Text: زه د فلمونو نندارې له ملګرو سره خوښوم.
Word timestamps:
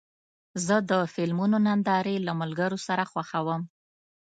زه 0.65 0.75
د 0.89 0.91
فلمونو 1.13 1.57
نندارې 1.67 2.15
له 2.27 2.33
ملګرو 2.41 2.77
سره 2.87 3.03
خوښوم. 3.11 3.61